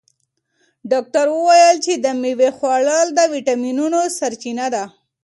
[0.91, 4.83] ډاکتر وویل چې د مېوې خوړل د ویټامینونو سرچینه ده.